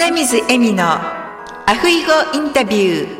[0.00, 3.18] 花水恵美のアフイゴインタビュー。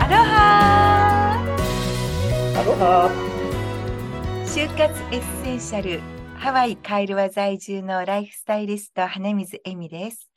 [0.00, 1.42] アロハ。
[2.56, 3.10] アロハ。
[4.44, 4.82] 就活
[5.12, 6.02] エッセンシャル
[6.36, 10.28] ハワイカイルワ在住のライフスタイリスト花水恵美です。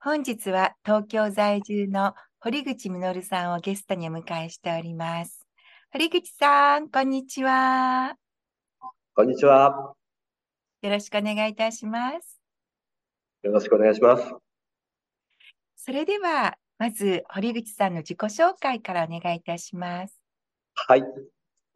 [0.00, 5.43] 本日は東京在住の堀口実さんをゲストにお迎えしております
[5.96, 8.16] 堀口さんこんにちは
[9.14, 9.94] こんにちは。
[10.82, 12.40] よろしくお願いいたします
[13.44, 14.34] よろしくお願いします。
[15.76, 20.18] それではまず堀口さんの自己紹介からお願いいたします
[20.74, 21.02] はい。
[21.02, 21.06] わ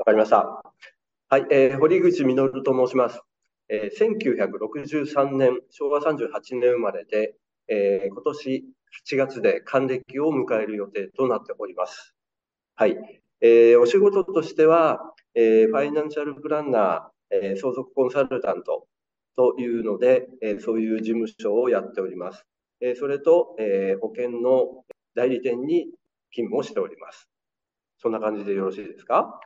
[0.05, 0.65] かりました。
[1.29, 1.47] はい。
[1.53, 3.21] えー堀口実と申します。
[3.69, 7.37] えー1963年、昭和38年生まれで、
[7.69, 8.65] えー今年
[9.13, 12.17] 8月で還暦を迎える予定となっております。
[12.75, 13.23] はい。
[13.41, 18.87] えーお仕事としては、えーファイナンシャルプランナー、えー相続コンサルタント
[19.37, 22.45] というので、えーそういう事務所をやっております。
[22.81, 25.87] えーそれと、えー保険の代理店に
[26.31, 27.29] 勤務をしております。
[28.01, 29.41] そんな感じでよろしいですか？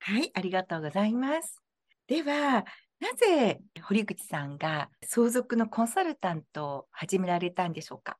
[0.00, 1.62] はいありがとうございます
[2.08, 2.64] では
[2.98, 8.18] なぜ堀口さんが相続のコンサルタントを始められたんでしょうか？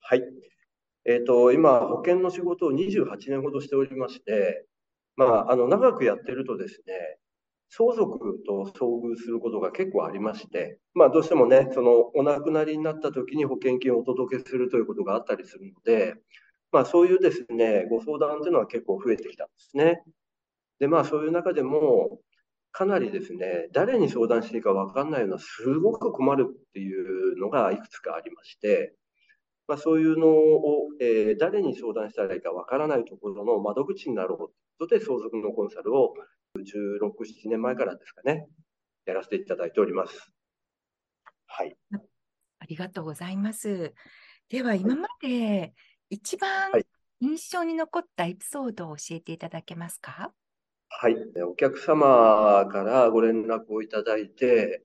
[0.00, 0.22] はい。
[1.04, 4.66] えっ、と、今、保険の仕事を28年ほどしておりまして、
[5.16, 7.18] まあ、あの、長くやってるとですね、
[7.68, 16.14] 相続と遭遇することが結構ありまして、まあ、どうしてもね、その、お亡くなりになった時に保険金をお届けするということがあったりするので、
[16.72, 20.02] まあ、そういうですね、ご相談というのは結構増えてきたんですね。
[20.80, 22.20] で、まあ、そういう中でも、
[22.72, 28.94] かなりですね、誰に相談していいか分かんないような、すごく困るっていうのがいくつかありまして、
[29.70, 34.48] まあ、そういうのを、えー誰に相談したらいいかわからないところの窓口になろうという
[34.80, 36.14] ことで、相続のコンサルを
[36.58, 38.48] 16、7年前からですかね、
[39.06, 40.32] やらせていただいております。
[41.46, 41.76] はい。
[42.58, 43.94] ありがとうございます。
[44.48, 45.72] では、今まで
[46.10, 46.86] 一番はい
[47.22, 50.32] 印象に残ったエピソードを教えていただけますか？
[50.88, 51.14] はい。
[51.32, 54.84] でお客様からご連絡をいただいて、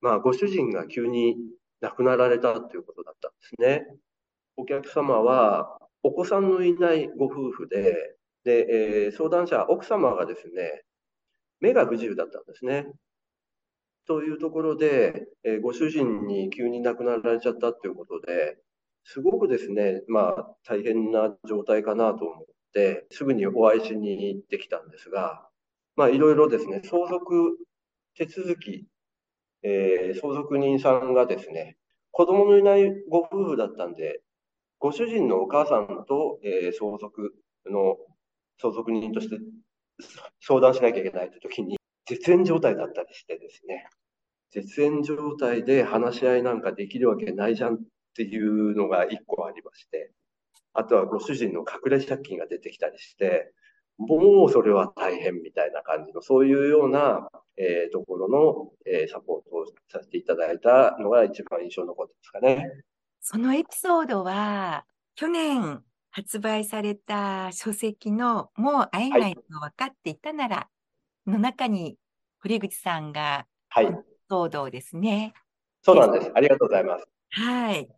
[0.00, 1.36] まあ、ご主人が急に
[1.80, 3.86] 亡くなられたということだったんですね。
[4.56, 8.66] お客様は、お子さんのいないご夫婦で、で、
[9.06, 10.84] えー相談者、奥様がですね、
[11.60, 12.86] 目が不自由だったんですね。
[14.06, 18.58] というところで、えーご主人に急に亡くなられちゃったということで、
[19.04, 22.44] すごくですね、まあ、大変な状態かなと思っ
[22.74, 25.48] て、すぐにお会いしに行ってきたんですが、
[25.96, 27.56] まあ、いろいろですね、相続
[28.14, 28.86] 手続き、
[29.62, 31.76] えー相続人さんがですね、
[32.12, 34.22] 子供のいないご夫婦だったんで、
[34.84, 37.34] ご主人のお母さんと、えー相続
[37.64, 37.96] の
[38.60, 39.38] 相続人として
[40.40, 43.86] 相談しなきゃいけないという時に、絶縁状態だったりしてですね、
[44.50, 47.78] 絶縁状態で話し合いなんかできるわけないじゃんっ
[48.14, 50.12] ていうのが一個ありまして、
[50.74, 53.54] あとはご主人の隠れ借金が出てきたりして、
[53.96, 62.84] もうそれは大変みたいな感じの、そういうような、えーところの、えーサポートをさせていただいたのが一番印象に残ってますかね。
[63.26, 70.68] そのエピソードは、去年発売された書籍のもう会えないの分かっていたなら、
[71.26, 71.96] の中に
[72.42, 73.86] 堀口さんがはい。
[73.86, 73.94] エピ
[74.28, 75.32] ソードをですね、
[75.80, 76.30] そうなんです。
[76.34, 77.06] ありがとうございます。
[77.30, 77.88] はい。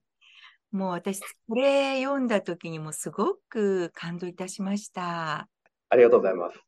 [0.71, 5.49] もう私、これ読んだ時にもすごく感動いたしました。
[5.89, 6.61] ありがとうございます。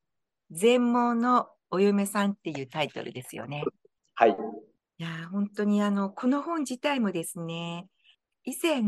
[0.50, 3.62] 全盲のお嫁さんっていうタイトルですよね。
[4.14, 4.30] はい。
[4.30, 4.34] い
[5.02, 7.86] やー、本当にあの、この本自体もですね、
[8.48, 8.80] 以前、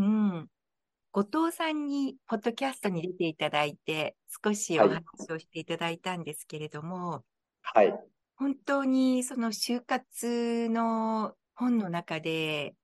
[1.13, 7.25] 後藤さんにポッドキャストに出ていただいて、少しおはい話をしていただいたんですけれども、
[7.61, 7.95] はい。
[8.37, 12.75] 本当にその就活の本の中で、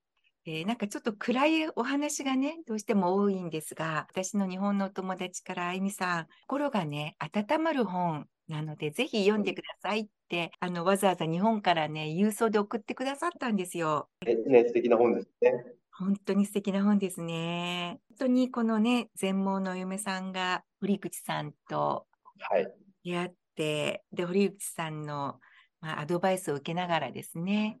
[0.45, 14.09] えーなんかちょっと暗いお話がね、どうしても多いんですが、私の日本のお友達から、あゆみさん、心がね、温まる本なので、ぜひ読んでくださいって、あの、わざわざ日本からね、郵送で送ってくださったんですよ。
[14.23, 15.53] ね、ね素敵な本ですね。
[15.99, 17.99] 本当に素敵な本ですね。
[18.09, 22.05] 本当にこのね、全盲のお嫁さんが堀口さんと
[22.39, 22.67] はい。
[23.03, 25.39] 出会って、で、堀内さんの、
[25.81, 27.79] まあ、アドバイスを受けながらですね、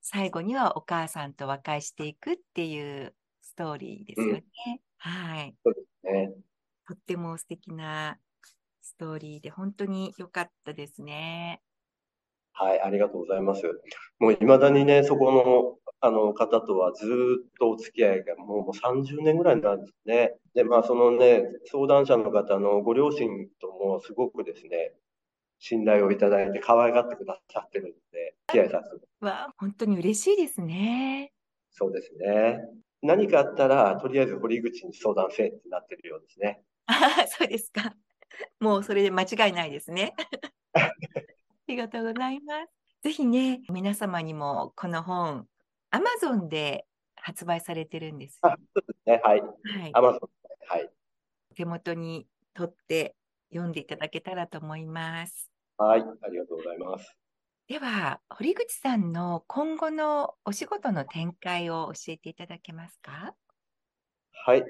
[0.00, 4.80] 最後にはお母さんと和解していくっていうストーリーですよね。
[4.96, 5.54] はい。
[6.04, 6.32] ね。
[6.86, 8.18] とっても素敵な
[8.80, 11.60] ストーリーで、本当に良かったですね。
[12.52, 12.80] はい。
[12.80, 13.62] ありがとうございます。
[14.18, 20.34] もう未だにね、そこの、あの方とはずーっとお付き合いがもうもう30年ぐらいなんですね。
[20.54, 24.92] で、まあそのね、相談者の方のご両親ともすごくですね、
[25.58, 31.32] 信頼をいただいて可愛がってくださってるんで、気合させてわ本当に嬉しいですね。
[31.70, 32.60] そうですね。
[33.02, 36.62] 何かあったら、とりあえず堀口に相談せえってなってるようですね。
[36.86, 36.94] あ
[37.28, 37.94] そうですか。
[38.60, 40.14] もうそれで間違いないですね。
[40.74, 40.92] あ
[41.66, 42.78] りがとうございます。
[43.02, 45.46] ぜひね、皆様にもこの本、
[45.90, 46.86] アマゾンで
[47.16, 48.38] 発売されてるんです。
[48.42, 49.20] あそうですね。
[49.24, 49.40] はい。
[49.40, 49.46] は
[49.86, 50.02] いア。
[50.02, 50.20] マゾン。
[50.68, 50.90] はい。
[51.54, 53.16] 手元に取って
[53.50, 55.50] 読んでいただけたらと思います。
[55.78, 56.00] はい。
[56.00, 57.16] ありがとうございます。
[57.68, 63.34] では、堀口さんの今後のお仕事の展開を教えていただけますか？
[64.32, 64.64] はい。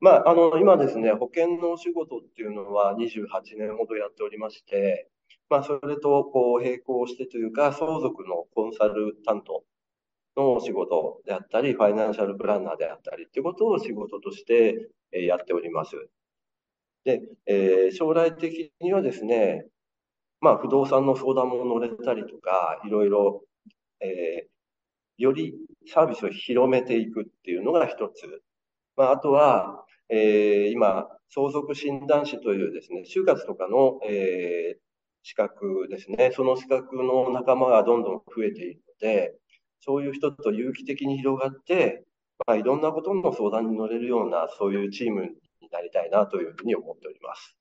[0.00, 5.10] まあ、あの、今ですね、保険のお仕事っていうのは28年ほどやっておりまして、
[5.50, 9.64] まあ、それとこう並行してというか、相続のコンサル担当
[10.38, 15.96] の仕事であったり、ファイナンシャルプランナーであったりっていうことを仕事としてやっております。
[17.04, 19.66] で、えー将来的にはですね、
[20.40, 23.42] まあ、不動産の相談も乗れたりとか、いろいろ、
[24.00, 24.48] えー
[25.18, 25.54] より
[25.92, 28.42] サービスを広めていくっていうのが一つ。
[28.96, 34.88] まあ、あとは、えー今、相続診断士というですね、就活とかの、えー
[35.24, 39.34] 資格ですね、その資格の仲間がどんどん増えているので、
[39.80, 42.04] そういう人と有機的に広がって、
[42.46, 47.56] まあ、いろんなことの相談に乗れるような、そういうチームになりたいなというふうに思っております。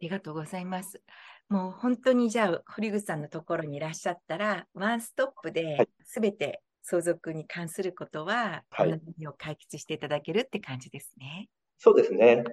[0.00, 1.02] ありがとうございます。
[1.48, 11.48] もう本当にじゃあ、堀口さんのところにいらっしゃったら、ワンストップはでいすべて相続に関することは、はいを解決していただけるって感じですね。
[11.78, 12.44] そうですね。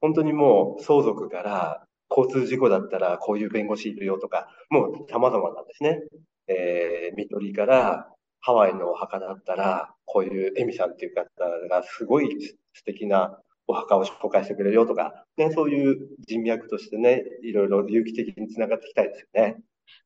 [0.00, 6.02] 本当にもう相続から交通事故だったらこういう弁護士いるよとか、もう様々なんですね。
[6.48, 8.08] えー、見取りから
[8.40, 11.28] ハワイのお墓だったら、こういうエミさんっていう方
[11.68, 12.28] がすごい
[12.72, 19.56] 素敵なお墓を紹介してくれるよとか、ね、そういう人脈としてね、いろいろ有機的につながっていきたいですよね。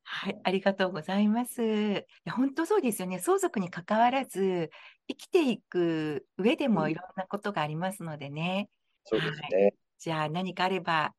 [0.03, 1.61] はい、ありがとうございます。
[1.63, 3.19] いや本当そうですよね。
[3.19, 4.69] 相続に関わらず、
[5.07, 8.69] 生きていく上でもいろんなことがありますのでね。
[9.05, 9.73] そうですね。
[9.99, 11.13] じゃあ何かあれば、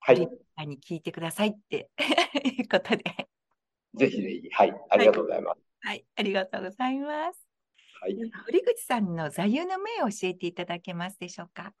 [0.00, 0.28] はい。
[0.66, 1.88] に聞いてくださいって
[2.58, 3.04] いうことで。
[3.94, 4.50] ぜひぜひ。
[4.50, 4.74] はい。
[4.90, 5.60] ありがとうございます。
[5.82, 7.46] はい、ありがとうございます。
[8.00, 8.16] はい。
[8.46, 11.72] 堀口さんの座右の銘を教えていただけますでしょうか？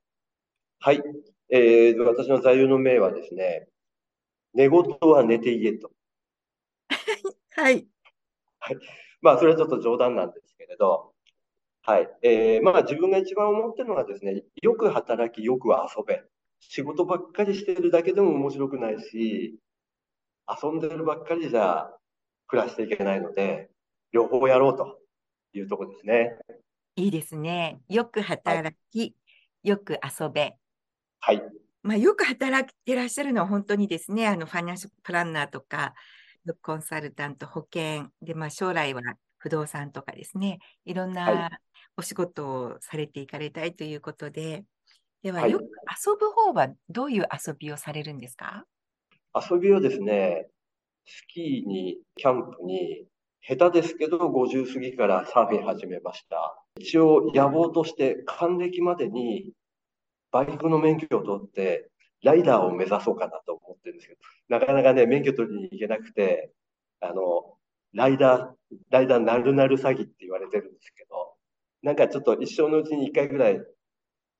[0.80, 1.02] はい。
[1.50, 3.68] えー、私の座右の銘はですね、
[4.54, 5.90] 寝言は寝て言えと。
[7.56, 7.86] はい。
[9.20, 11.12] まあ、それはちょっと冗談なんですけれど、
[11.82, 12.10] はい。
[12.22, 16.22] えー、まあ、自分が一番思ってるのはですね、よく働き、よく遊べ。
[16.60, 19.58] 仕事ばっかりしてるだけでも面白くないし、
[20.62, 21.90] 遊んでるばっかりじゃ
[22.50, 23.70] 暮らしていけないので、
[24.12, 24.98] 両方やろうと
[25.52, 26.36] いうところですね。
[26.96, 27.80] いいですね。
[27.88, 29.14] よく働き、
[29.62, 30.56] よく遊べ。
[31.20, 31.42] はい。
[31.82, 35.94] まあ、よく働いてらっしゃるのは本当にですね、あの、ファイナンシャルプランナーとか、
[36.60, 39.02] コンサルタント、保険、で、まあ、将来は
[39.38, 41.50] 不動産とかですね、いろんはな
[41.96, 44.64] お仕事をされていかれたいということで、
[45.22, 48.64] では、はいよく遊ぶ方はどういう遊びをされるんですか？
[49.34, 50.48] 遊びはですね、
[51.10, 53.04] スキーに、キャンプに、
[53.42, 56.62] 下手ですけど50過ぎからサーフィン始めました。
[56.78, 59.52] 一応野望として還暦までに
[60.30, 61.90] バイクの免許を取って
[62.22, 66.52] ライダーを目指そうかなと思ってるんですけど、なかなかね、免許取りに行けなくて、
[67.00, 67.56] あの、
[67.92, 71.34] ライダー、ライダーなるなる詐欺って言われてるんですけど、
[71.82, 73.60] なんかちょっと一生のうちに一回ぐらい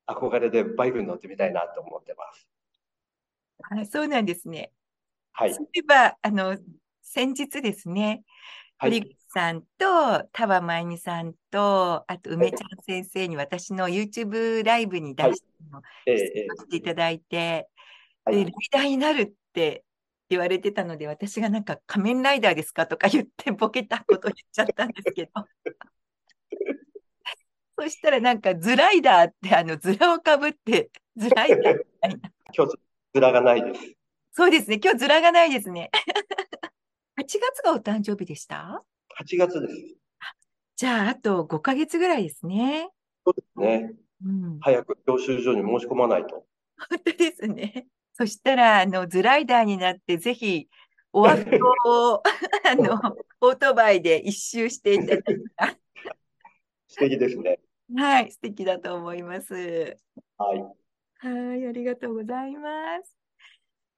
[0.06, 2.48] 憧れでバイクに乗ってみたいなと思ってます。
[3.62, 4.72] あそうなんですね。
[5.40, 5.54] はい。
[5.54, 6.58] そういえば、あの、
[7.00, 8.22] 先日ですね、
[8.76, 9.00] はい。
[9.00, 16.24] 堀口さんと、田場真由美さんと、あと梅ちゃん先生に私の YouTube ライブに出してのええ出
[16.56, 17.68] していただいて、
[18.26, 19.82] で、はいライダーになるって
[20.28, 25.30] 言われてたので、私がなんか仮面ライダーですかとか言ってボケたこと言っちゃったんですけど。
[27.78, 32.30] そしたらなんかズライダーってあのズラをかぶってズライダーみたいな。
[32.54, 32.76] 今日、
[33.14, 33.99] ズラがないです。
[34.32, 34.80] そうですね。
[34.82, 35.90] 今日ズラがないですね。
[37.18, 38.82] 8月がお誕生日でした
[39.18, 39.96] ？8月です。
[40.76, 42.88] じゃあ、あと5ヶ月ぐらいですね。
[43.24, 43.92] そうですね。
[44.24, 44.58] うん。
[44.60, 46.46] 早く教習所に申し込まないと。
[46.88, 47.86] 本当ですね。
[48.14, 50.68] そしたら、あの、ズライダーになって、ぜひ、
[51.12, 51.58] オアフ島
[52.12, 52.22] を、
[52.66, 52.94] あの、
[53.40, 55.22] オートバイで一周していただい
[55.56, 55.78] た
[56.88, 57.60] 素敵ですね。
[57.92, 59.54] ら、はい、素敵だと思います。
[60.38, 60.62] はい。
[61.18, 63.19] はい、ありがとうございます。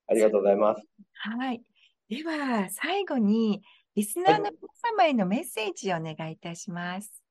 [0.07, 0.87] ありがとうございます。
[1.15, 1.63] はい。
[2.09, 3.63] では、最後に、
[3.95, 4.57] リスナーの皆
[4.97, 7.23] 様へのメッセージをお願いいたします。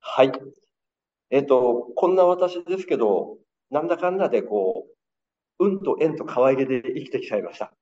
[0.00, 0.32] はい。
[1.30, 3.38] えっと、こんな私ですけど、
[3.70, 4.86] なんだかんだでこ
[5.58, 7.72] う、運と縁と可愛げで生きてきちゃいました。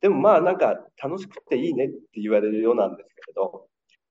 [0.00, 3.68] でもまあなんか楽しくていいねって言われるようなんですけれど、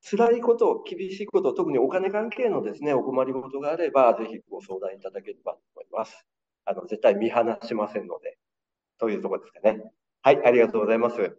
[0.09, 6.25] 辛いこと、厳しいこと、特にお金関係のですね、お困りごとがあれば、ぜひご相談いただければと思います。
[6.65, 8.37] あの、絶対見放しませんので、
[8.97, 9.83] というところですかね。
[10.21, 11.37] はい、ありがとうございます。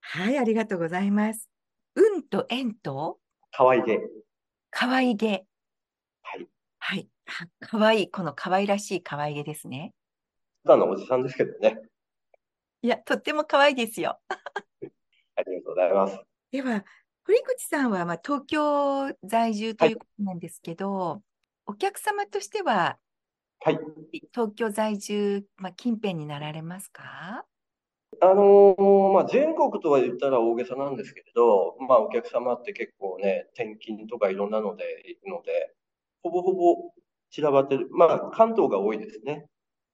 [0.00, 1.48] はい、ありがとうございます。
[1.94, 3.18] 運と縁と？
[3.52, 4.00] 可愛げ。
[4.70, 5.44] 可愛げ。
[6.22, 6.48] はい。
[6.78, 7.08] はい。
[7.60, 9.94] 可愛い、この可愛らしい可愛げですね。
[10.64, 11.78] ただのおじさんですけどね。
[12.82, 14.18] いや、とっても可愛いですよ。
[14.28, 16.20] ありがとうございます。
[16.50, 16.84] では、
[17.24, 21.20] 堀口さんはまあ東京在住ということなんですけど、はい、
[21.66, 22.98] お客様としては、
[23.64, 23.78] はい、
[24.34, 27.44] 東京在住、まあ、近辺になられますか？
[28.20, 35.74] あのー、まあ、全国とは言ったら大げさなんですけれど、まあ、お客様って結構ね、転勤とかいろんなので行くので、
[36.24, 36.92] ほぼほぼ
[37.30, 37.88] 散らばってる。
[37.92, 39.46] まあ、関東が多いですね。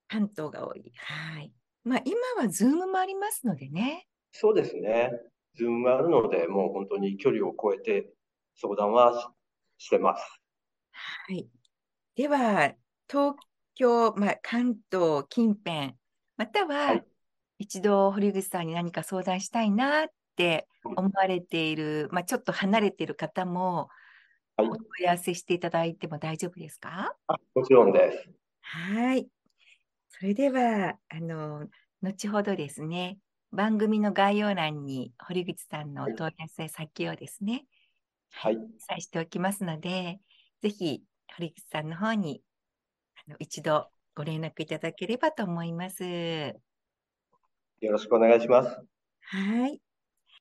[0.09, 0.91] 関東が多い。
[0.97, 1.53] はい。
[1.85, 4.07] まあ、今は Zoom もありますのでね。
[4.33, 5.11] そうですね。
[5.57, 8.11] Zoom があるので、もう本当に距離を超えて
[8.57, 9.31] 相談は
[9.77, 10.41] してます。
[10.93, 11.47] はい。
[12.17, 12.73] では、
[13.11, 13.37] 東
[13.79, 15.95] 京、まあ、関東近辺、
[16.37, 17.01] または、
[17.59, 23.89] 一度堀口さんに何か相談したいなって思われている、まあ、ちょっと離れている方も、
[24.57, 27.17] お問い合わせしていただいても大丈夫ですか？
[27.55, 28.31] もちろんです。
[28.61, 29.29] はい。
[30.09, 31.69] それでは、あの、
[32.03, 33.19] 後ほどですね、
[33.53, 37.67] 番組の概要欄に堀口さんのお問い合わせ先をですね、
[38.31, 38.57] はい。
[38.57, 40.21] 記載しておきますので、
[40.61, 41.03] ぜひ
[41.37, 42.43] 堀口さんの方に
[43.39, 46.05] 一度ご連絡いただければと思います。
[46.05, 48.81] よろしくお願いします。
[49.21, 49.81] はい。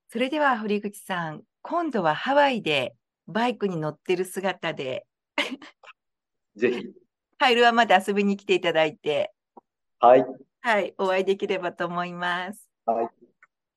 [0.09, 2.95] それでは堀口さん、今度はハワイで
[3.27, 5.05] バイクに乗ってる姿で
[6.55, 6.93] ぜひ。
[7.39, 9.31] ハイルワまで遊びに来ていただいて、
[9.99, 10.25] はい。
[10.61, 12.67] はい、お会いできればと思います。
[12.85, 13.09] はい。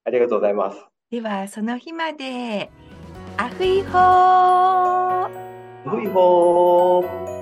[0.04, 0.82] ありがとうございます。
[1.10, 2.70] では、その日まで、
[3.36, 5.28] アフイホーア
[5.84, 7.39] フイホー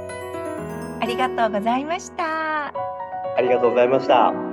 [1.00, 2.68] ありがとうございました。
[2.68, 2.72] あ
[3.40, 4.47] りがとうございました。